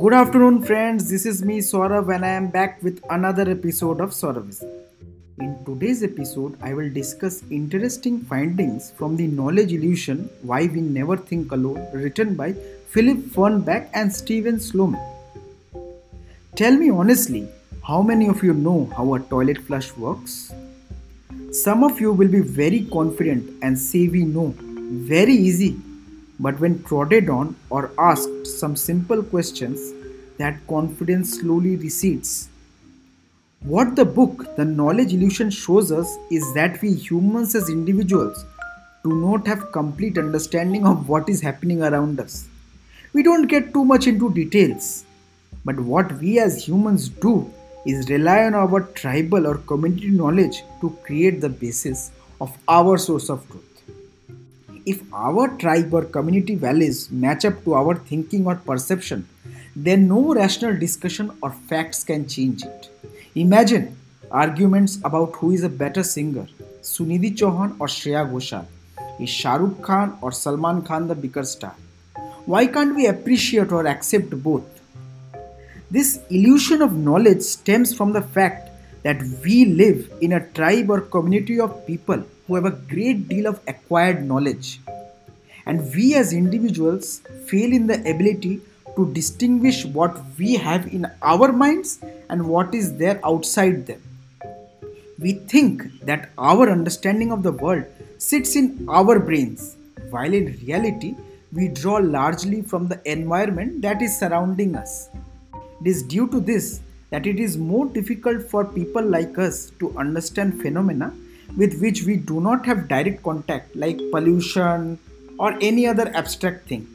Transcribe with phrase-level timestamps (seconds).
[0.00, 1.10] Good afternoon, friends.
[1.10, 4.70] This is me, Saurav, and I am back with another episode of Sauravism.
[5.40, 11.16] In today's episode, I will discuss interesting findings from the Knowledge Illusion Why We Never
[11.16, 12.52] Think Alone, written by
[12.90, 15.00] Philip Fernbach and Steven Sloman.
[16.54, 17.48] Tell me honestly,
[17.82, 20.52] how many of you know how a toilet flush works?
[21.50, 24.54] Some of you will be very confident and say we know.
[25.16, 25.76] Very easy
[26.40, 29.92] but when prodded on or asked some simple questions,
[30.38, 32.48] that confidence slowly recedes.
[33.60, 38.44] What the book, The Knowledge Illusion, shows us is that we humans as individuals
[39.02, 42.46] do not have complete understanding of what is happening around us.
[43.12, 45.04] We don't get too much into details,
[45.64, 47.52] but what we as humans do
[47.84, 52.10] is rely on our tribal or community knowledge to create the basis
[52.40, 53.67] of our source of truth.
[54.90, 59.28] If our tribe or community values match up to our thinking or perception,
[59.76, 62.88] then no rational discussion or facts can change it.
[63.34, 63.94] Imagine
[64.30, 66.46] arguments about who is a better singer,
[66.80, 68.64] Sunidhi Chauhan or Shreya Ghoshal.
[69.20, 71.74] Is Shah Rukh Khan or Salman Khan the bigger star?
[72.46, 74.80] Why can't we appreciate or accept both?
[75.90, 78.70] This illusion of knowledge stems from the fact
[79.02, 83.46] that we live in a tribe or community of people who have a great deal
[83.46, 84.80] of acquired knowledge.
[85.66, 88.62] And we as individuals fail in the ability
[88.96, 94.02] to distinguish what we have in our minds and what is there outside them.
[95.18, 97.84] We think that our understanding of the world
[98.16, 99.76] sits in our brains,
[100.10, 101.14] while in reality,
[101.52, 105.10] we draw largely from the environment that is surrounding us.
[105.80, 109.96] It is due to this that it is more difficult for people like us to
[109.98, 111.12] understand phenomena
[111.58, 114.98] with which we do not have direct contact, like pollution
[115.38, 116.86] or any other abstract thing.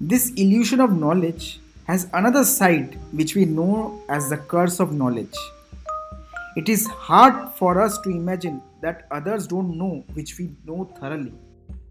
[0.00, 5.34] This illusion of knowledge has another side which we know as the curse of knowledge.
[6.56, 11.32] It is hard for us to imagine that others don't know which we know thoroughly,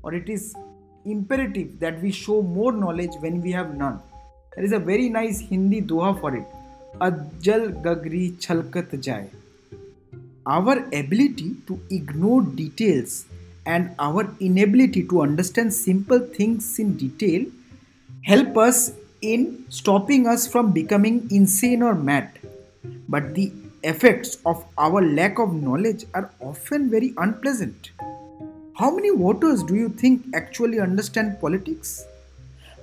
[0.01, 0.55] or it is
[1.05, 3.99] imperative that we show more knowledge when we have none.
[4.55, 6.47] There is a very nice Hindi doha for it.
[7.01, 9.29] Ajal gagri chalkat jai
[10.55, 13.25] our ability to ignore details
[13.65, 17.45] and our inability to understand simple things in detail
[18.23, 22.31] help us in stopping us from becoming insane or mad.
[23.07, 23.51] But the
[23.83, 27.91] effects of our lack of knowledge are often very unpleasant.
[28.75, 32.05] How many voters do you think actually understand politics?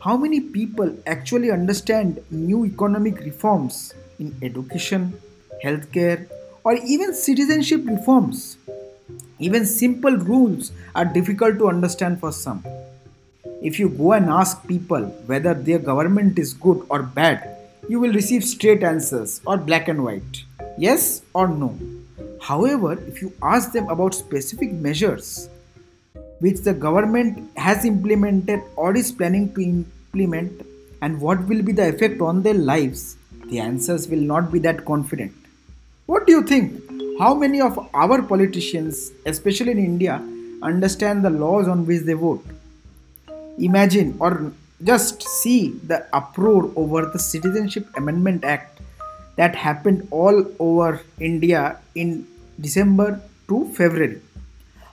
[0.01, 5.19] How many people actually understand new economic reforms in education,
[5.65, 6.29] healthcare,
[6.67, 8.59] or even citizenship reforms.
[9.39, 12.65] Even simple rules are difficult to understand for some.
[13.63, 17.57] If you go and ask people whether their government is good or bad,
[17.89, 20.43] you will receive straight answers or black and white,
[20.77, 21.79] yes or no.
[22.43, 25.49] However, if you ask them about specific measures
[26.41, 30.67] which the government has implemented or is planning to implement
[31.01, 33.17] and what will be the effect on their lives,
[33.51, 35.46] the answers will not be that confident.
[36.07, 37.19] What do you think?
[37.19, 40.23] How many of our politicians, especially in India,
[40.63, 42.45] understand the laws on which they vote?
[43.59, 44.53] Imagine or
[44.85, 48.81] just see the uproar over the Citizenship Amendment Act
[49.35, 52.25] that happened all over India in
[52.61, 54.21] December to February.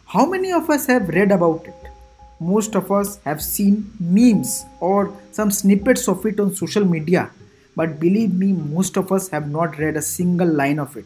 [0.07, 1.91] How many of us have read about it?
[2.39, 7.29] Most of us have seen memes or some snippets of it on social media
[7.75, 11.05] but believe me, most of us have not read a single line of it.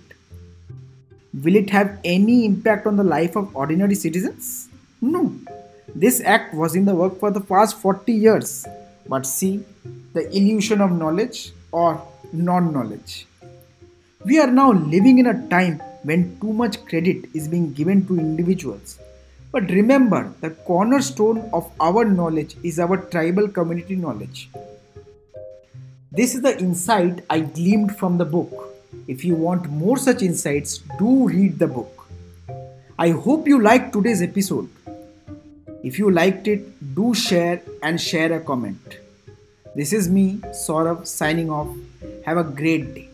[1.43, 4.69] Will it have any impact on the life of ordinary citizens?
[5.01, 5.33] No.
[5.95, 8.65] This act was in the work for the past 40 years.
[9.07, 9.63] But see,
[10.13, 12.01] the illusion of knowledge or
[12.33, 13.25] non knowledge.
[14.25, 18.19] We are now living in a time when too much credit is being given to
[18.19, 18.99] individuals.
[19.51, 24.49] But remember, the cornerstone of our knowledge is our tribal community knowledge.
[26.17, 28.69] This is the insight I gleaned from the book.
[29.07, 32.07] If you want more such insights, do read the book.
[32.97, 34.67] I hope you liked today's episode.
[35.83, 38.97] If you liked it, do share and share a comment.
[39.75, 41.67] This is me, Saurav, signing off.
[42.25, 43.06] Have a great day.